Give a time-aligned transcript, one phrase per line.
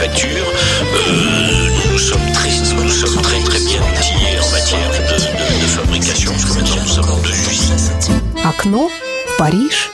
[0.00, 0.46] facture.
[0.94, 2.48] Euh, nous sommes très,
[2.82, 6.82] nous sommes très très bien outillés en matière de, de, de fabrication, parce que maintenant
[6.82, 7.90] nous sommes en deux usines.
[8.44, 9.90] Окно в Париж.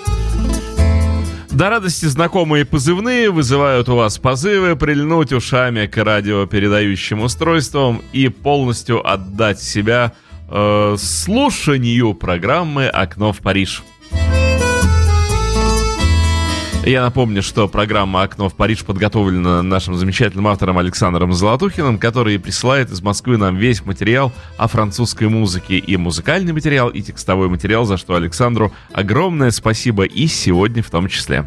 [1.51, 9.01] До радости знакомые позывные вызывают у вас позывы прильнуть ушами к радиопередающим устройствам и полностью
[9.09, 10.13] отдать себя
[10.51, 13.83] э, слушанию программы «Окно в Париж».
[16.87, 22.93] Я напомню, что программа «Окно в Париж» подготовлена нашим замечательным автором Александром Золотухиным, который присылает
[22.93, 27.97] из Москвы нам весь материал о французской музыке, и музыкальный материал, и текстовой материал, за
[27.97, 31.45] что Александру огромное спасибо и сегодня в том числе.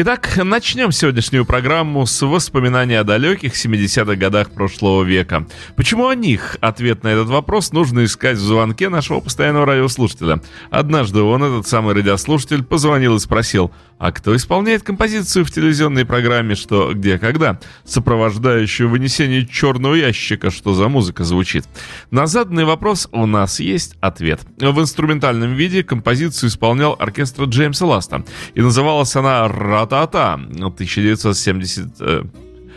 [0.00, 5.48] Итак, начнем сегодняшнюю программу с воспоминаний о далеких 70-х годах прошлого века.
[5.74, 6.56] Почему о них?
[6.60, 10.40] Ответ на этот вопрос нужно искать в звонке нашего постоянного радиослушателя.
[10.70, 16.54] Однажды он, этот самый радиослушатель, позвонил и спросил, а кто исполняет композицию в телевизионной программе
[16.54, 21.64] «Что, где, когда», сопровождающую вынесение черного ящика, что за музыка звучит?
[22.12, 24.42] На заданный вопрос у нас есть ответ.
[24.58, 29.48] В инструментальном виде композицию исполнял оркестр Джеймса Ласта, и называлась она
[29.88, 32.02] «Ра-та-та» 1970...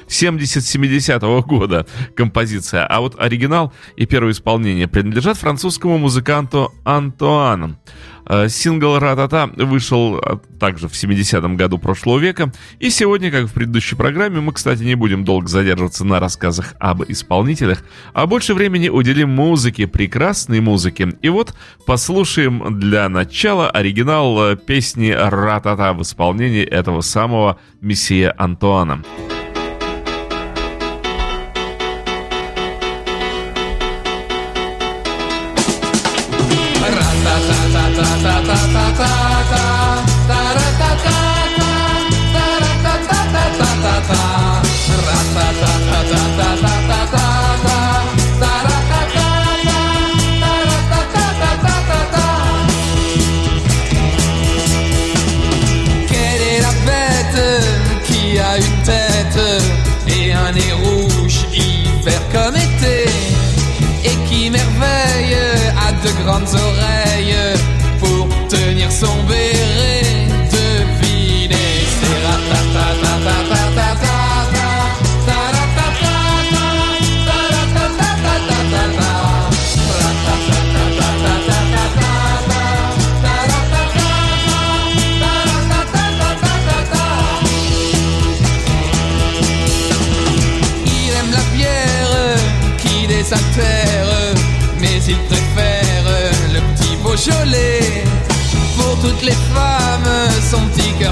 [0.08, 1.86] 70-70 года
[2.17, 7.78] композиция, а вот оригинал и первое исполнение принадлежат французскому музыканту Антуану.
[8.25, 12.52] Э, сингл «Ра-та-та» вышел э, также в 70-м году прошлого века.
[12.80, 17.03] И сегодня, как в предыдущей программе, мы, кстати, не будем долго задерживаться на рассказах об
[17.03, 17.83] исполнителях,
[18.14, 21.14] а больше времени уделим музыке, прекрасной музыке.
[21.22, 21.53] И вот
[21.86, 29.03] послушаем для начала оригинал э, песни «Ра-та-та» в исполнении этого самого мессия Антуана.
[29.11, 29.41] grandes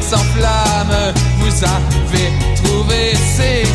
[0.10, 3.69] sans flamme, vous avez trouvé ces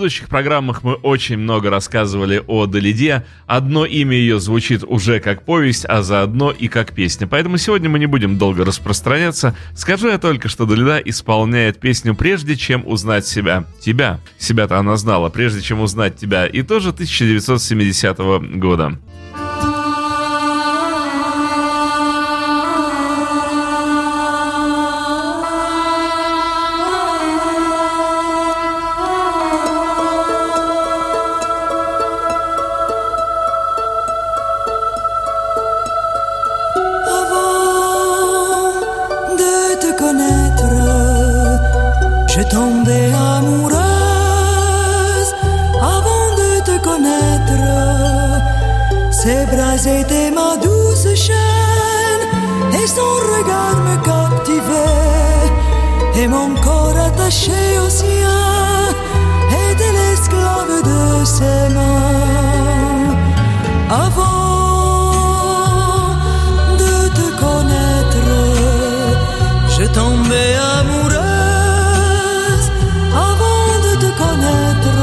[0.00, 3.26] предыдущих программах мы очень много рассказывали о Далиде.
[3.46, 7.26] Одно имя ее звучит уже как повесть, а заодно и как песня.
[7.26, 9.54] Поэтому сегодня мы не будем долго распространяться.
[9.76, 13.66] Скажу я только, что Далида исполняет песню прежде, чем узнать себя.
[13.78, 14.20] Тебя.
[14.38, 16.46] Себя-то она знала, прежде чем узнать тебя.
[16.46, 18.18] И тоже 1970
[18.56, 18.98] года.
[69.92, 71.18] Tombais amoureuse.
[73.28, 74.98] Avant de te connaître,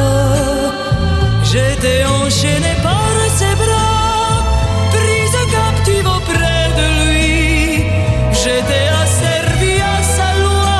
[1.43, 4.43] j'étais enchaînée par ses bras,
[4.95, 7.85] prise captive auprès de lui.
[8.31, 10.79] J'étais asservie à sa loi,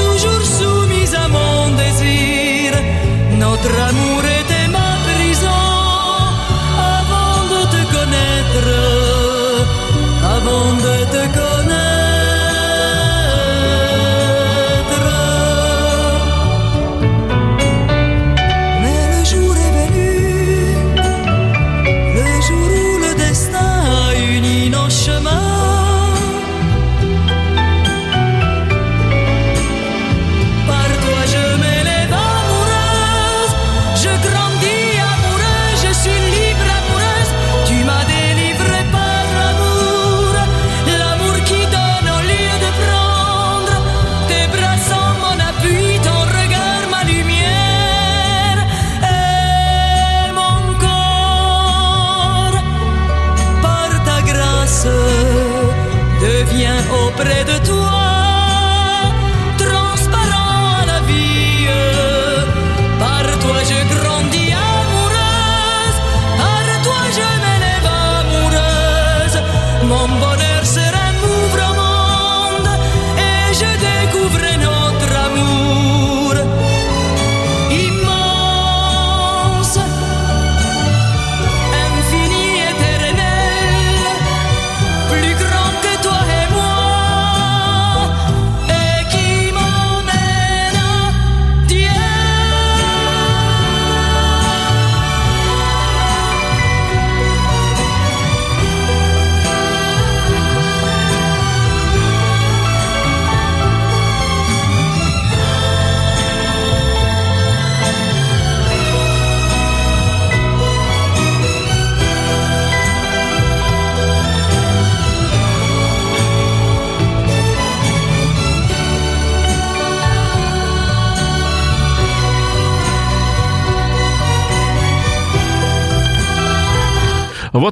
[0.00, 2.72] toujours soumise à mon désir.
[3.38, 4.22] Notre amour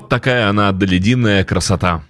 [0.06, 2.05] Вот такая она долединная красота.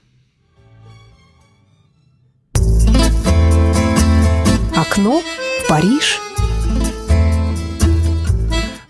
[4.76, 6.18] Окно в Париж.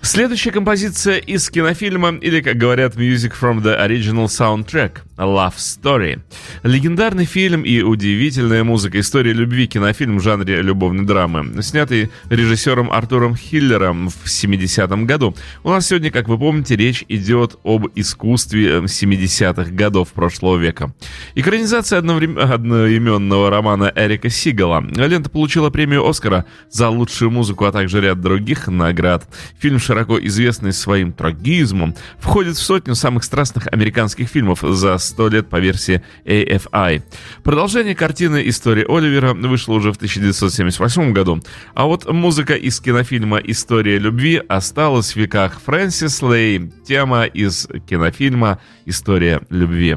[0.02, 6.20] Следующая композиция из кинофильма, или, как говорят, Music from the Original Soundtrack, Love Story.
[6.62, 13.36] Легендарный фильм и удивительная музыка истории любви кинофильм в жанре любовной драмы, снятый режиссером Артуром
[13.36, 15.34] Хиллером в 70-м году.
[15.64, 20.94] У нас сегодня, как вы помните, речь идет об искусстве 70-х годов прошлого века.
[21.34, 24.84] Экранизация одноврем- одноименного романа Эрика Сигала.
[24.86, 29.26] Лента получила премию Оскара за лучшую музыку, а также ряд других наград.
[29.58, 35.48] Фильм, широко известный своим трагизмом, входит в сотню самых страстных американских фильмов за 100 лет
[35.48, 37.02] по версии AFI.
[37.42, 41.42] Продолжение картины «История Оливера» вышло уже в 1978 году,
[41.74, 48.60] а вот музыка из кинофильма «История любви» осталась в веках Фрэнсис Лей, тема из кинофильма
[48.84, 49.96] «История любви».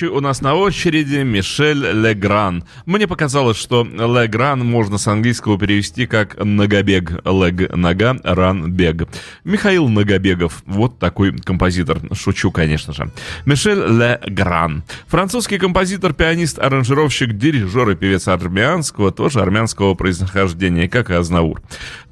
[0.00, 2.64] Следующий у нас на очереди Мишель Легран.
[2.86, 7.20] Мне показалось, что Легран можно с английского перевести как «ногобег».
[7.26, 9.08] Лег– нога, ран– бег.
[9.44, 10.62] Михаил Ногобегов.
[10.64, 11.98] Вот такой композитор.
[12.14, 13.10] Шучу, конечно же.
[13.44, 14.84] Мишель Легран.
[15.06, 21.60] Французский композитор, пианист, аранжировщик, дирижер и певец армянского, тоже армянского происхождения, как и Азнаур.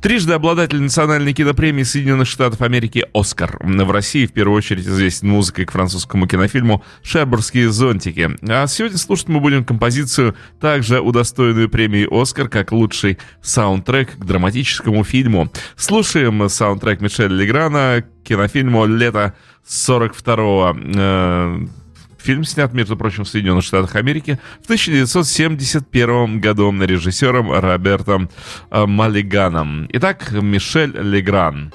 [0.03, 3.59] Трижды обладатель национальной кинопремии Соединенных Штатов Америки «Оскар».
[3.61, 8.31] В России, в первую очередь, известен музыкой к французскому кинофильму «Шербург «Морские зонтики».
[8.49, 15.05] А сегодня слушать мы будем композицию, также удостоенную премии «Оскар» как лучший саундтрек к драматическому
[15.05, 15.51] фильму.
[15.77, 19.35] Слушаем саундтрек Мишеля Леграна к кинофильму «Лето
[19.67, 20.77] 42-го».
[20.97, 21.67] Э,
[22.19, 28.29] фильм снят, между прочим, в Соединенных Штатах Америки в 1971 году режиссером Робертом
[28.71, 29.89] э, Маллиганом.
[29.93, 31.73] Итак, Мишель Легран.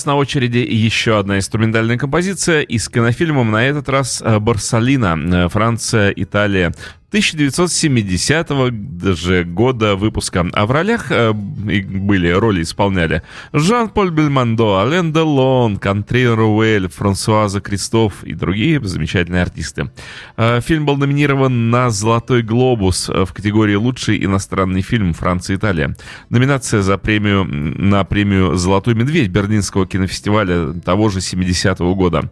[0.00, 5.48] Нас на очереди еще одна инструментальная композиция из кинофильма, на этот раз э, «Барсалина», э,
[5.50, 6.72] Франция, Италия,
[7.10, 10.46] 1970 же года выпуска.
[10.52, 18.22] А в ролях э, были, роли исполняли Жан-Поль Бельмондо, Ален Делон, Кантрин Руэль, Франсуаза Кристоф
[18.22, 19.90] и другие замечательные артисты.
[20.36, 25.96] Э, фильм был номинирован на «Золотой глобус» в категории «Лучший иностранный фильм Франция-Италия».
[26.28, 32.30] Номинация за премию, на премию «Золотой медведь» Берлинского кинофестиваля того же 70-го года.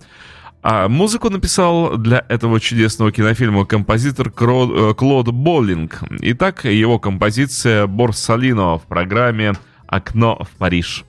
[0.62, 4.29] А музыку написал для этого чудесного кинофильма композитор.
[4.29, 6.03] Э, Клод Боллинг.
[6.21, 9.55] Итак, его композиция «Борсалино» в программе
[9.87, 11.05] «Окно в Париж».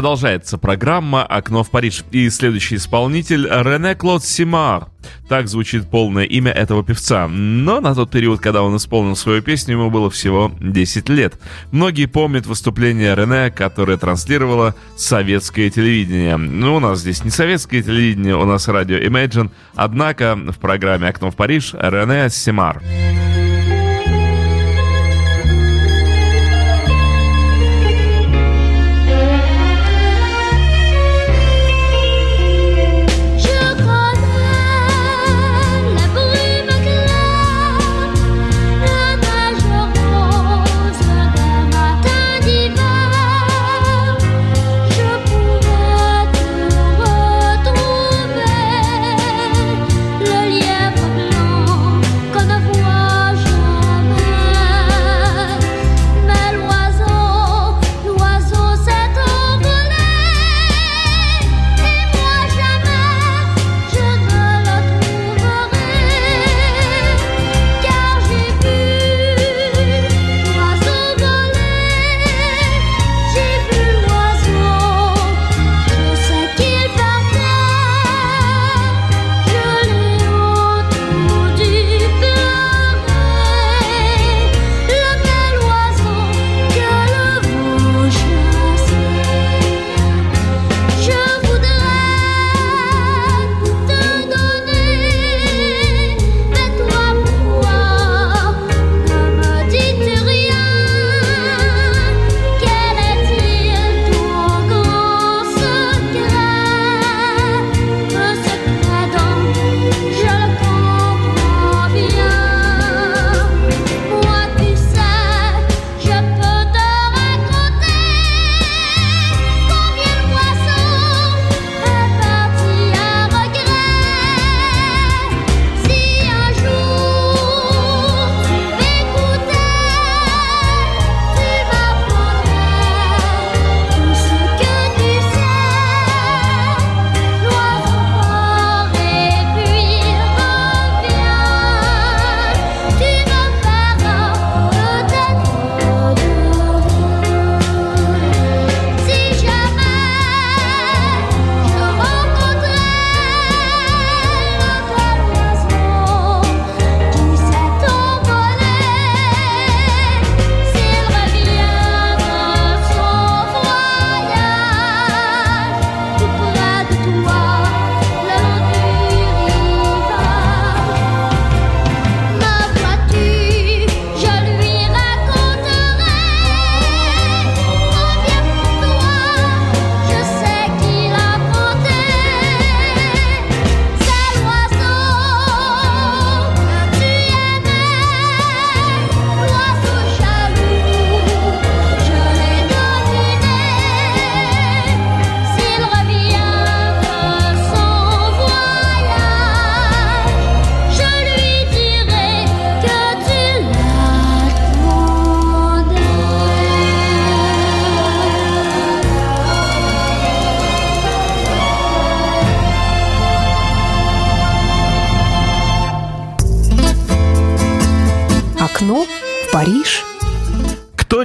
[0.00, 2.04] Продолжается программа «Окно в Париж».
[2.10, 4.86] И следующий исполнитель Рене Клод Симар.
[5.28, 7.28] Так звучит полное имя этого певца.
[7.28, 11.38] Но на тот период, когда он исполнил свою песню, ему было всего 10 лет.
[11.70, 16.38] Многие помнят выступление Рене, которое транслировало советское телевидение.
[16.38, 19.50] Ну, у нас здесь не советское телевидение, у нас радио Imagine.
[19.74, 22.80] Однако в программе «Окно в Париж» Рене Симар.
[22.82, 23.39] Je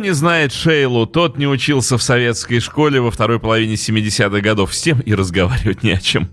[0.06, 4.76] не знает Шейлу, тот не учился в советской школе во второй половине 70-х годов.
[4.76, 6.30] С тем и разговаривать не о чем.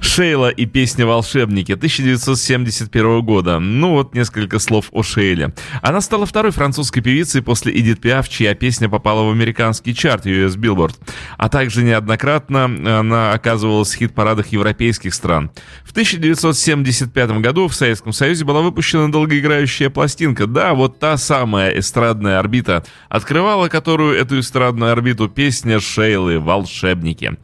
[0.00, 3.58] Шейла и песня «Волшебники» 1971 года.
[3.58, 5.54] Ну вот несколько слов о Шейле.
[5.82, 10.56] Она стала второй французской певицей после Эдит Пиаф, чья песня попала в американский чарт US
[10.56, 10.94] Billboard.
[11.36, 12.64] А также неоднократно
[12.98, 15.50] она оказывалась в хит-парадах европейских стран.
[15.84, 20.46] В 1975 году в Советском Союзе была выпущена долгоиграющая пластинка.
[20.46, 27.36] Да, вот та самая эстрадная орбита, открывала которую эту эстрадную орбиту песня Шейлы «Волшебники».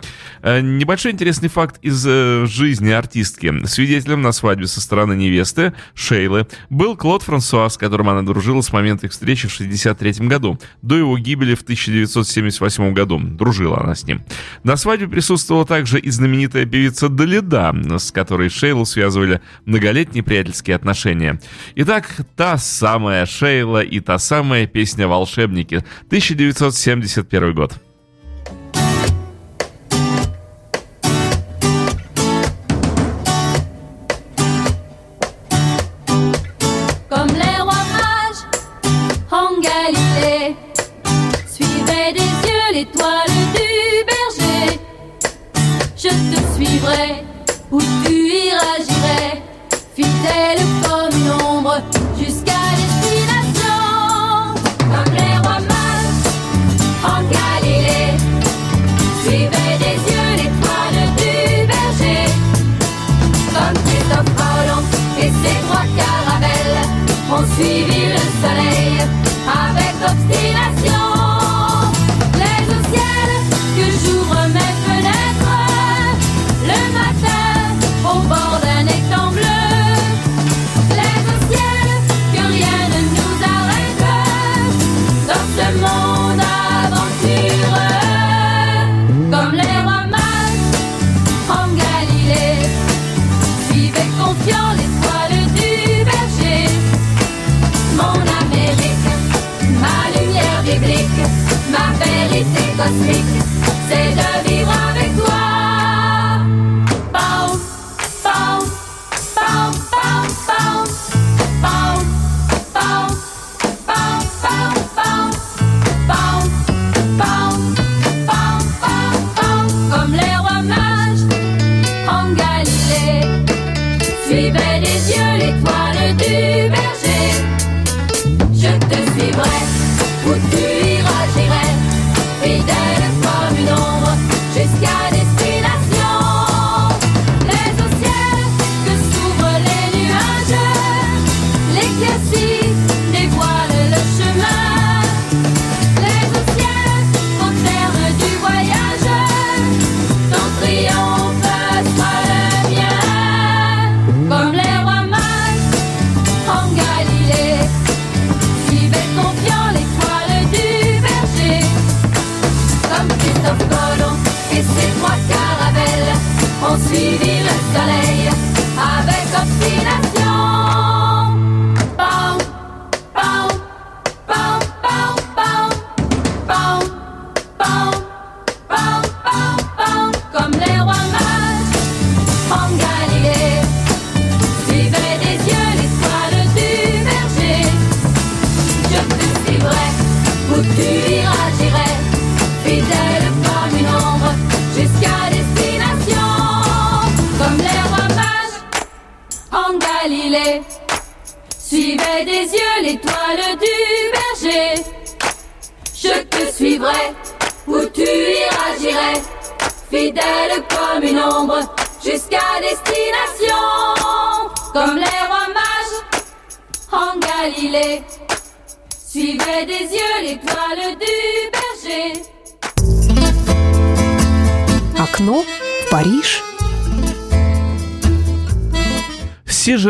[0.42, 3.52] Э, Небольшой интересный факт из э, жизни артистки.
[3.66, 8.72] Свидетелем на свадьбе со стороны невесты, Шейлы, был Клод Франсуа, с которым она дружила с
[8.72, 13.18] момента их встречи в 1963 году, до его гибели в 1978 году.
[13.18, 14.22] Дружила она с ним.
[14.62, 21.40] На свадьбе присутствовала также и знаменитая певица Далида, с которой Шейлу связывали многолетние приятельские отношения.
[21.76, 27.80] Итак, та самая Шейла и та самая песня «Волшебники» 1971 год.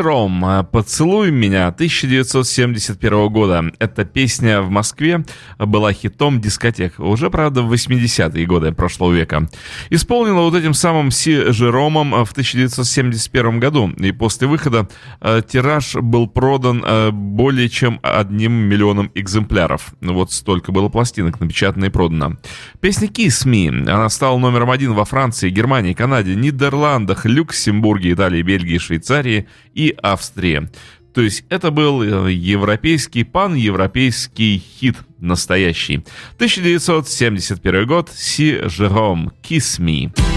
[0.05, 3.73] Сидром «Поцелуй меня» 1971 года.
[3.79, 5.25] Эта песня в Москве
[5.57, 9.49] была хитом дискотек, уже, правда, в 80-е годы прошлого века.
[9.91, 14.89] Исполнила вот этим самым Сижеромом в 1971 году, и после выхода
[15.21, 19.95] э, тираж был продан э, более чем одним миллионом экземпляров.
[20.01, 22.39] Вот столько было пластинок напечатано и продано.
[22.81, 28.79] Песня «Kiss Me», она стала номером один во Франции, Германии, Канаде, Нидерландах, Люксембурге, Италии, Бельгии,
[28.79, 30.64] Швейцарии и Австрии.
[31.15, 36.05] То есть это был э, европейский, пан-европейский хит настоящий.
[36.37, 40.34] 1971 год, Си Жером, Kiss Me.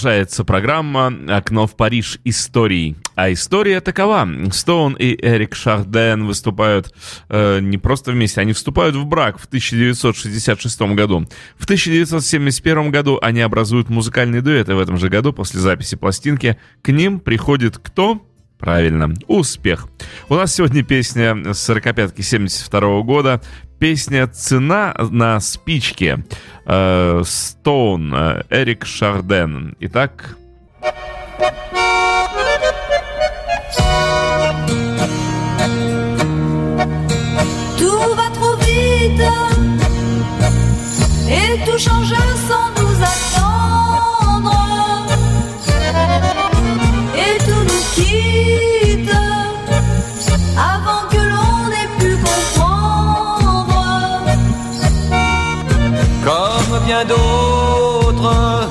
[0.00, 2.20] Продолжается программа «Окно в Париж.
[2.24, 2.96] Истории».
[3.16, 4.26] А история такова.
[4.50, 6.94] Стоун и Эрик Шарден выступают
[7.28, 11.28] э, не просто вместе, они вступают в брак в 1966 году.
[11.58, 16.56] В 1971 году они образуют музыкальный дуэт, и в этом же году, после записи пластинки,
[16.80, 18.26] к ним приходит кто?
[18.58, 19.14] Правильно.
[19.26, 19.86] Успех.
[20.30, 23.42] У нас сегодня песня с 45-ки 72 года.
[23.80, 26.22] Песня «Цена на спичке»
[26.66, 29.74] э, Стоун, э, Эрик Шарден.
[29.80, 30.36] Итак...
[37.78, 39.50] Tout va trop vite
[57.00, 58.68] rien d'autre.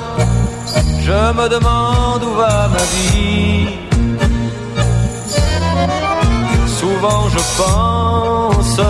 [1.00, 3.68] Je me demande où va ma vie.
[6.66, 8.80] Souvent je pense,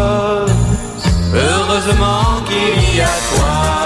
[1.34, 3.79] heureusement qu'il y a toi.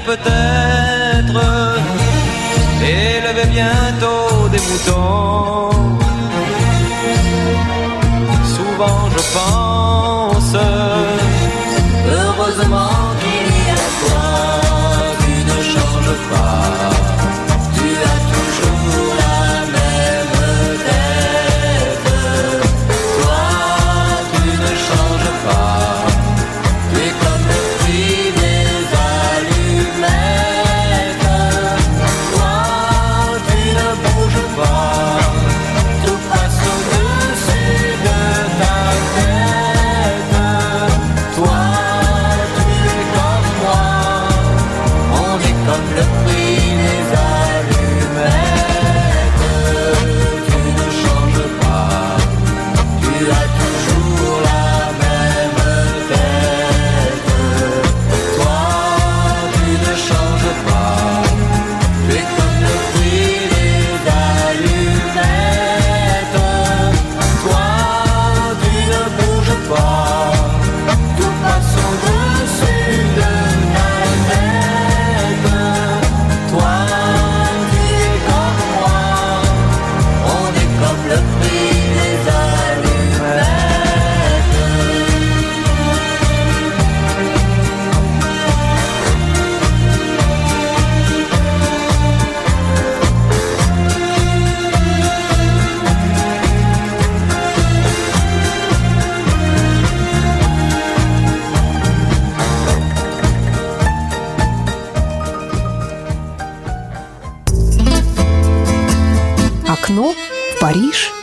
[0.00, 1.40] Peut-être
[2.82, 5.70] élever bientôt des moutons.
[8.54, 10.56] Souvent je pense,
[109.92, 111.21] Окно в Париж.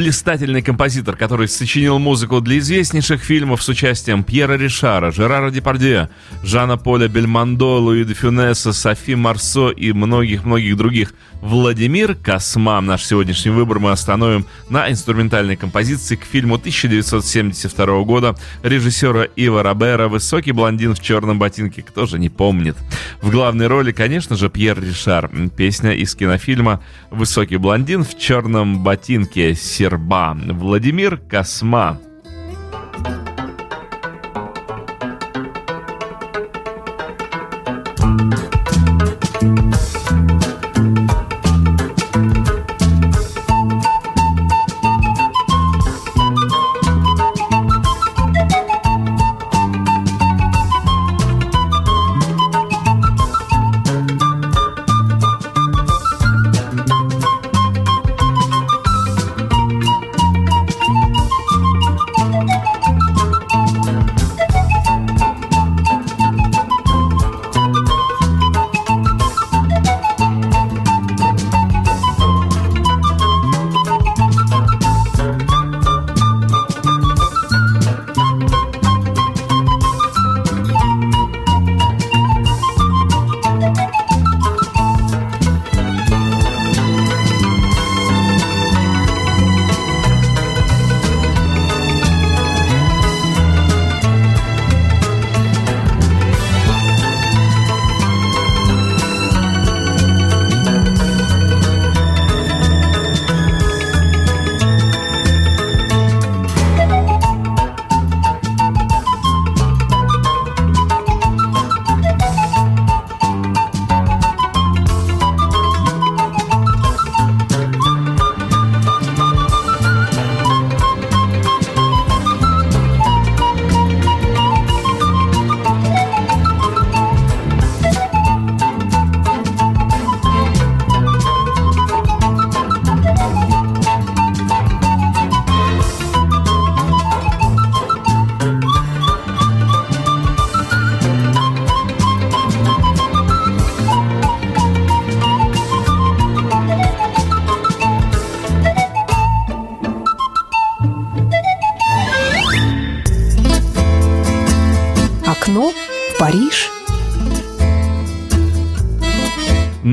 [0.00, 6.08] Блистательный композитор, который сочинил музыку для известнейших фильмов с участием Пьера Ришара, Жерара Депардье,
[6.42, 11.12] Жана Поля Бельмондо, Луи де Фюнеса, Софи Марсо и многих-многих других.
[11.42, 12.80] Владимир Косма.
[12.80, 20.08] Наш сегодняшний выбор мы остановим на инструментальной композиции к фильму 1972 года режиссера Ива Робера
[20.08, 21.82] «Высокий блондин в черном ботинке».
[21.82, 22.76] Кто же не помнит?
[23.22, 25.30] В главной роли, конечно же, Пьер Ришар.
[25.56, 29.54] Песня из кинофильма «Высокий блондин в черном ботинке»
[29.90, 30.36] Серба.
[30.52, 31.98] Владимир Косма.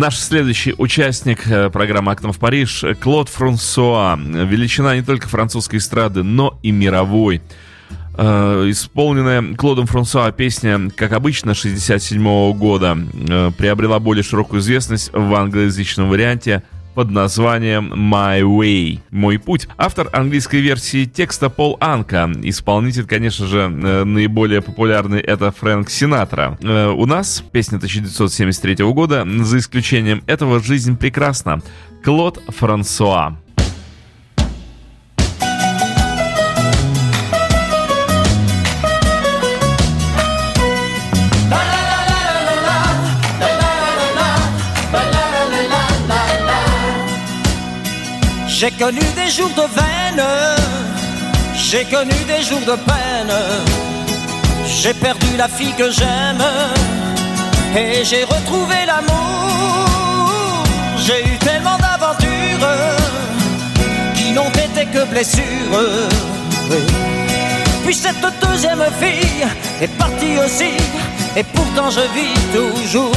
[0.08, 4.16] Наш следующий участник э, программы «Окно в Париж»— Клод Франсуа.
[4.18, 7.42] Величина не только французской эстрады, но и мировой.
[8.18, 15.36] Э, исполненная Клодом Франсуа песня, как обычно, 67 года, э, приобрела более широкую известность в
[15.36, 16.64] англоязычном варианте
[16.98, 19.68] под названием My Way, Мой путь.
[19.78, 22.28] Автор английской версии текста Пол Анка.
[22.42, 26.58] Исполнитель, конечно же, э, наиболее популярный это Фрэнк Синатра.
[26.60, 31.62] Э, У нас песня 1973 года, за исключением этого «Жизнь прекрасна».
[32.04, 33.38] Клод Франсуа.
[48.60, 50.26] J'ai connu des jours de veine,
[51.54, 53.36] j'ai connu des jours de peine.
[54.66, 56.44] J'ai perdu la fille que j'aime
[57.76, 60.64] et j'ai retrouvé l'amour.
[60.98, 62.68] J'ai eu tellement d'aventures
[64.16, 66.00] qui n'ont été que blessures.
[67.86, 69.46] Puis cette deuxième fille
[69.84, 70.72] est partie aussi
[71.36, 73.14] et pourtant je vis toujours.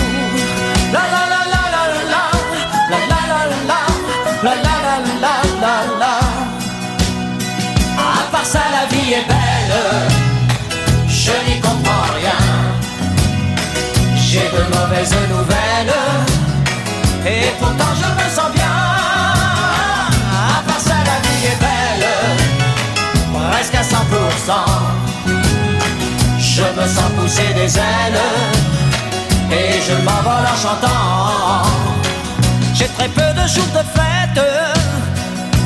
[14.61, 15.97] De mauvaises nouvelles.
[17.27, 18.77] Et pourtant je me sens bien.
[20.57, 22.09] À part ça la vie est belle.
[23.51, 24.01] Presque à 100%
[26.39, 28.23] Je me sens pousser des ailes.
[29.53, 31.69] Et je m'envole en chantant.
[32.75, 34.43] J'ai très peu de jours de fête,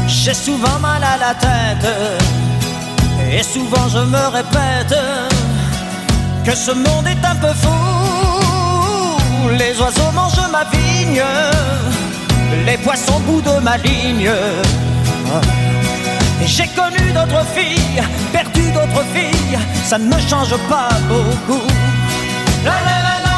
[0.08, 1.88] j'ai souvent mal à la tête,
[3.30, 4.98] et souvent je me répète
[6.44, 7.93] que ce monde est un peu fou.
[9.50, 11.22] Les oiseaux mangent ma vigne,
[12.66, 14.30] les poissons bout de ma ligne.
[16.46, 21.62] J'ai connu d'autres filles, perdu d'autres filles, ça ne me change pas beaucoup.
[22.64, 23.34] La la la la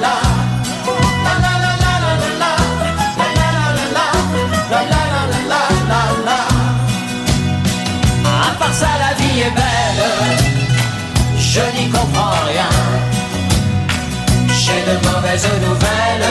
[15.31, 16.27] Mauvaises nouvelles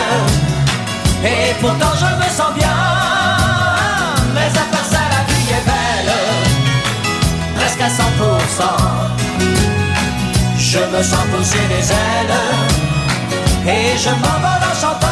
[1.24, 2.68] Et pourtant je me sens bien.
[4.34, 6.12] Mais à part ça la vie est belle.
[7.57, 8.01] Presque à 100%
[10.59, 12.36] je me sens pousser des ailes.
[13.66, 15.09] Et je m'envole en chantant.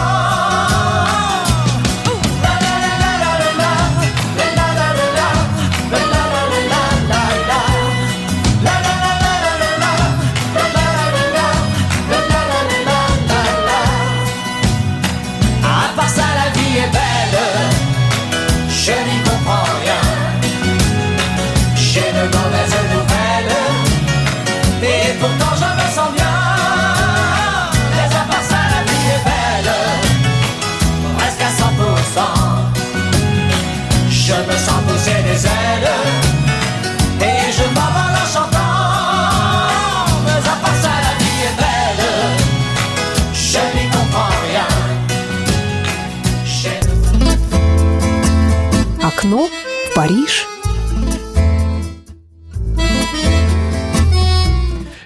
[49.98, 50.46] Париж.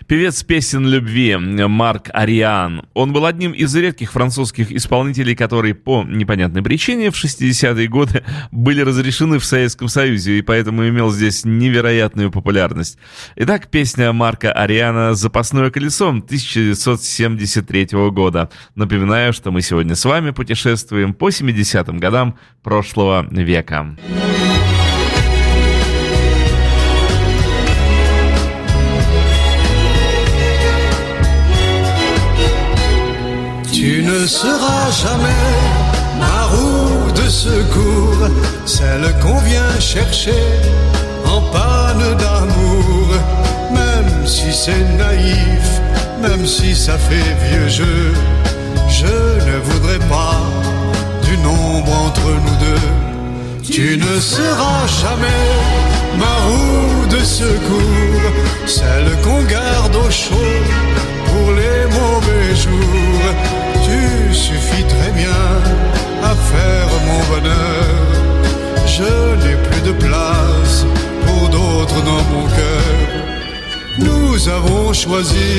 [0.07, 2.83] Певец песен любви Марк Ариан.
[2.93, 8.83] Он был одним из редких французских исполнителей, которые по непонятной причине в 60-е годы были
[8.83, 12.99] разрешены в Советском Союзе, и поэтому имел здесь невероятную популярность.
[13.37, 18.51] Итак, песня Марка Ариана «Запасное колесо» 1973 года.
[18.75, 23.97] Напоминаю, что мы сегодня с вами путешествуем по 70-м годам прошлого века.
[24.05, 24.62] Tu
[34.23, 35.45] ne seras jamais
[36.21, 38.25] ma roue de secours,
[38.67, 40.45] celle qu'on vient chercher
[41.25, 43.09] en panne d'amour.
[43.73, 45.67] Même si c'est naïf,
[46.21, 48.13] même si ça fait vieux jeu,
[48.89, 49.17] je
[49.49, 50.41] ne voudrais pas
[51.27, 52.89] du nombre entre nous deux.
[53.77, 55.51] Tu ne seras jamais
[56.23, 58.27] ma roue de secours,
[58.67, 60.55] celle qu'on garde au chaud
[61.27, 63.72] pour les mauvais jours.
[63.93, 65.43] Tu suffis très bien
[66.31, 67.95] à faire mon bonheur.
[68.87, 70.87] Je n'ai plus de place
[71.27, 72.97] pour d'autres dans mon cœur.
[73.99, 75.51] Nous avons choisi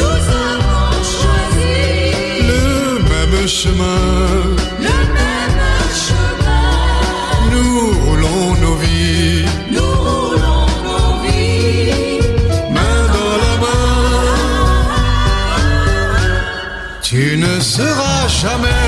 [0.00, 0.22] Nous
[0.54, 1.76] avons choisi
[2.50, 2.64] le
[3.12, 4.02] même chemin.
[4.88, 5.25] le même
[17.76, 18.86] sera jamais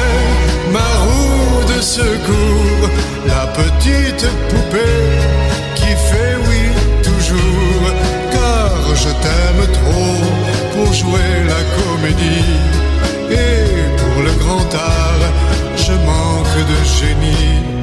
[0.72, 2.84] ma roue de secours,
[3.26, 5.04] la petite poupée
[5.78, 6.62] qui fait oui
[7.08, 7.86] toujours,
[8.34, 10.18] car je t'aime trop
[10.72, 12.56] pour jouer la comédie.
[13.30, 13.62] Et
[14.00, 15.26] pour le grand art,
[15.84, 17.78] je manque de génie.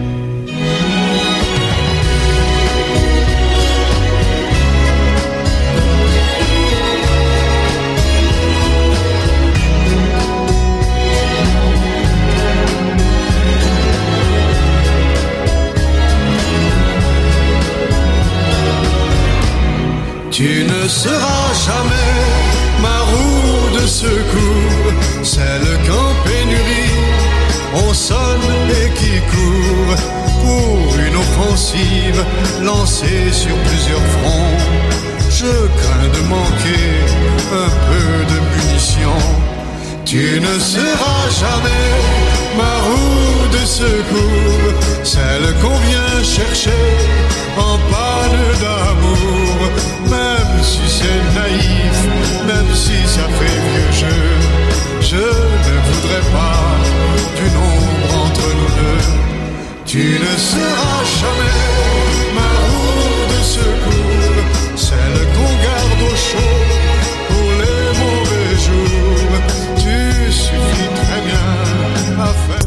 [20.85, 22.13] Ne seras jamais
[22.79, 24.91] ma roue de secours,
[25.23, 27.01] celle qu'en pénurie
[27.73, 29.95] on sonne et qui court
[30.43, 32.23] pour une offensive
[32.61, 34.59] lancée sur plusieurs fronts.
[35.31, 36.87] Je crains de manquer
[37.63, 39.25] un peu de munitions.
[40.05, 41.93] Tu ne seras jamais
[42.59, 44.73] ma roue de secours,
[45.03, 46.85] celle qu'on vient chercher
[47.57, 49.69] en panne d'amour,
[51.04, 51.98] même si c'est naïf,
[52.46, 54.22] même si ça fait vieux jeu.
[55.00, 56.60] Je ne voudrais pas
[57.36, 59.02] d'une ombre entre nous deux.
[59.84, 61.66] Tu ne seras jamais
[62.34, 64.44] ma roue de secours,
[64.76, 66.62] celle qu'on garde au chaud
[67.28, 69.32] pour les mauvais jours.
[69.76, 71.48] Tu suffis très bien
[72.18, 72.66] à faire.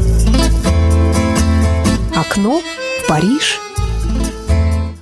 [2.20, 3.60] Окно в Париж.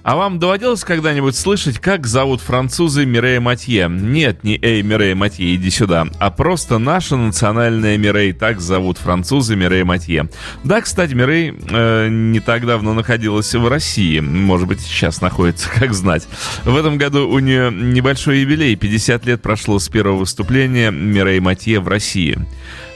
[0.08, 3.90] А вам доводилось когда-нибудь слышать, как зовут французы Мирея Матье?
[3.90, 9.58] Нет, не Эй, Мирея Матье, иди сюда, а просто наша национальная Мирей, так зовут французы
[9.58, 10.30] Мирея Матье.
[10.64, 15.94] Да, кстати, Мирей э, не так давно находилась в России, может быть, сейчас находится, как
[15.94, 16.26] знать.
[16.64, 21.82] В этом году у нее небольшой юбилей, 50 лет прошло с первого выступления Мирей Матье
[21.82, 22.38] в России.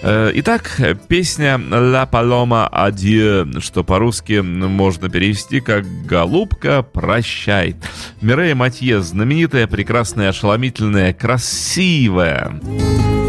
[0.04, 7.76] Э, Итак, песня «La Paloma Adieu», что по-русски можно перевести как «Голубка, прощай».
[8.22, 12.54] Мирея Матье знаменитая, прекрасная, ошеломительная, красивая.
[12.62, 13.21] Le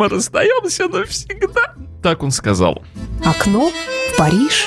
[0.00, 1.74] мы расстаемся навсегда.
[2.02, 2.82] Так он сказал.
[3.22, 4.66] Окно в Париж.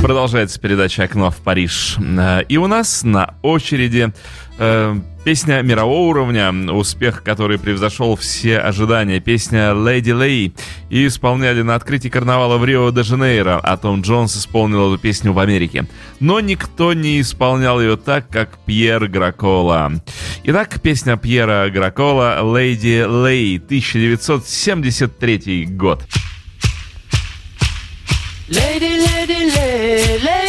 [0.00, 1.96] Продолжается передача «Окно в Париж».
[1.98, 4.12] Э, И у нас на очереди
[4.58, 4.94] э,
[5.24, 9.18] песня мирового уровня, успех который превзошел все ожидания.
[9.18, 10.52] Песня «Lady Lay».
[10.90, 15.86] И исполняли на открытии карнавала в Рио-де-Жанейро, а Том Джонс исполнил эту песню в Америке.
[16.20, 19.90] Но никто не исполнял ее так, как Пьер Гракола.
[20.48, 26.04] Итак, песня Пьера Гракола «Lady Lay», 1973 год.
[28.48, 30.45] Lady, lady, lady, lady,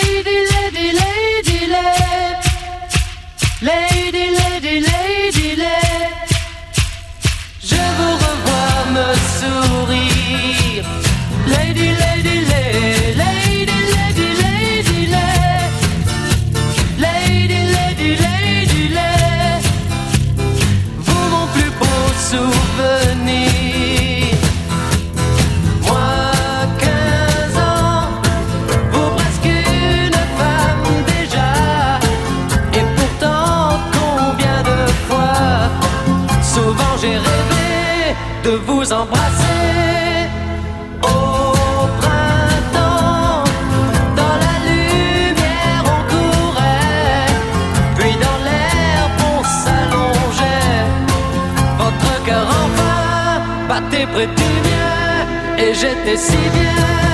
[54.14, 57.07] près du mien et j'étais si bien.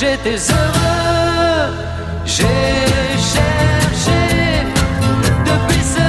[0.00, 1.74] J'étais heureux.
[2.24, 2.68] J'ai
[3.32, 4.22] cherché
[5.50, 6.08] depuis ce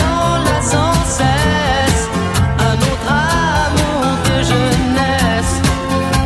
[0.00, 2.04] temps-là sans cesse
[2.68, 5.54] un autre amour de jeunesse,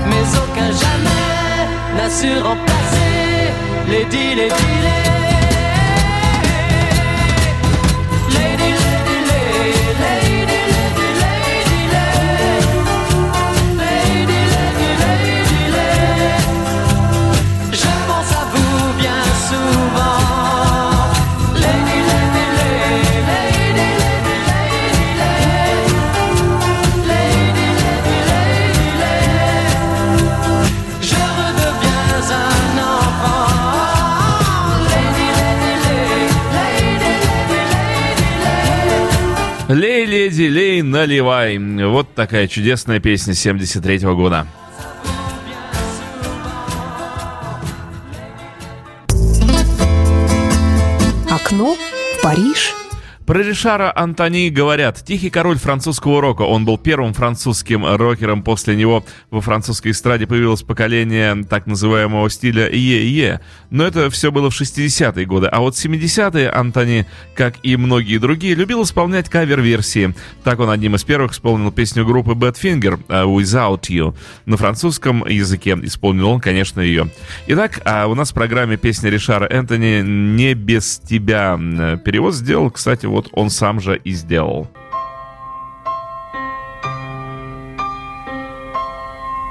[0.09, 1.59] mais aucun jamais
[1.97, 3.53] n'a su remplacer
[3.89, 5.16] les dix, les dix,
[40.37, 41.59] Лей, леди, лей, наливай.
[41.59, 44.47] Вот такая чудесная песня 73 года.
[51.31, 52.76] Окно в Париж.
[53.27, 56.43] Про Ришара Антони говорят, тихий король французского рока.
[56.43, 58.45] Он был первым французским рокером.
[58.45, 63.41] После него во французской эстраде появилось поколение так называемого стиля Е-Е.
[63.71, 65.49] Но это все было в 60-е годы.
[65.49, 67.05] А вот 70-е Антони,
[67.35, 70.15] как и многие другие, любил исполнять кавер-версии.
[70.45, 74.15] Так он одним из первых исполнил песню группы Badfinger э, «Without You».
[74.45, 77.11] На французском языке исполнил он, конечно, ее.
[77.49, 81.59] Итак, а у нас в программе песня Ришара Энтони «Не без тебя».
[81.61, 84.68] Э, Перевод сделал, кстати, вот он сам же и сделал.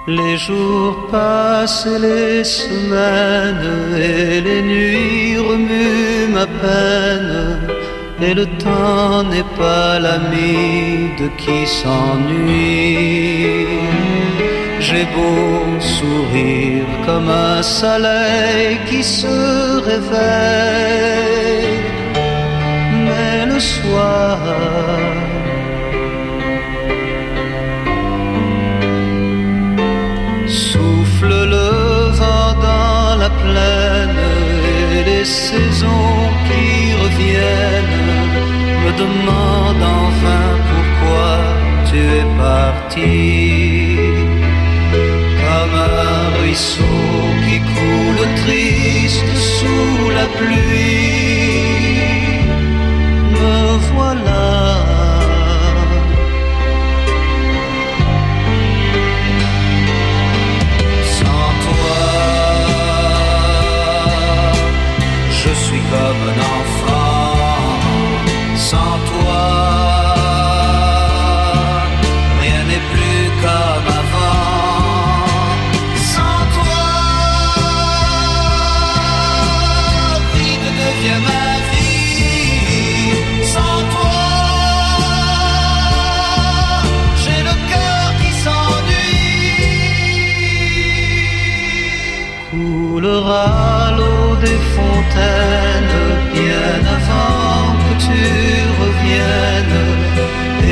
[0.07, 7.70] Les jours passent et les semaines et les nuits remuent ma peine
[8.22, 13.66] et le temps n'est pas l'ami de qui s'ennuie.
[14.81, 21.74] J'ai beau sourire comme un soleil qui se réveille, mais
[23.60, 24.38] soir
[30.47, 34.20] Souffle le vent dans la plaine
[34.91, 38.06] et les saisons qui reviennent
[38.84, 41.30] me demandent enfin pourquoi
[41.89, 43.97] tu es parti.
[45.41, 47.01] Comme un ruisseau
[47.45, 51.05] qui coule triste sous la pluie,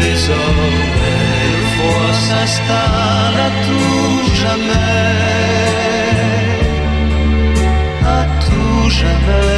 [0.00, 5.00] Désormais, le froid s'installe à tout jamais.
[8.04, 9.49] À tout jamais.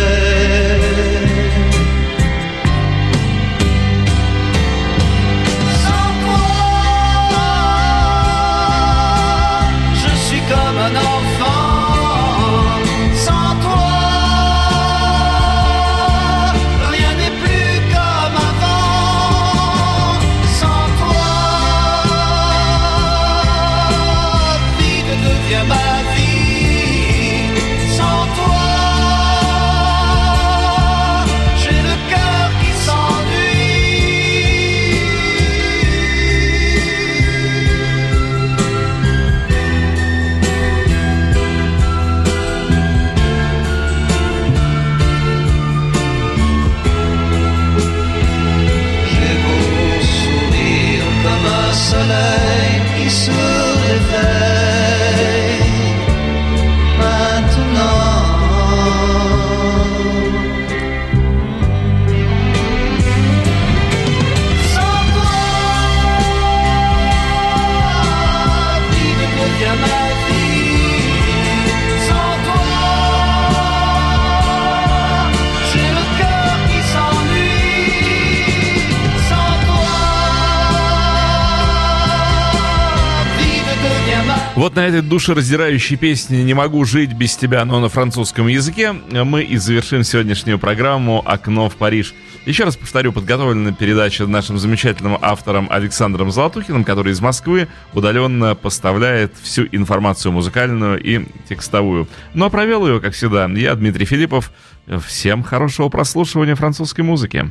[84.92, 90.04] Этой душераздирающей песне «Не могу жить без тебя», но на французском языке, мы и завершим
[90.04, 92.14] сегодняшнюю программу «Окно в Париж».
[92.44, 99.32] Еще раз повторю, подготовлена передача нашим замечательным автором Александром Золотухиным, который из Москвы удаленно поставляет
[99.42, 102.08] всю информацию музыкальную и текстовую.
[102.34, 104.52] Ну а провел ее, как всегда, я, Дмитрий Филиппов.
[105.06, 107.50] Всем хорошего прослушивания французской музыки.